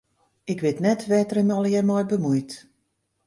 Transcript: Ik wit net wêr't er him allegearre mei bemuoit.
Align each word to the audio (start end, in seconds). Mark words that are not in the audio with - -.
Ik 0.51 0.59
wit 0.65 0.83
net 0.85 1.01
wêr't 1.09 1.31
er 1.33 1.39
him 1.41 1.51
allegearre 1.55 1.87
mei 1.89 2.05
bemuoit. 2.11 2.51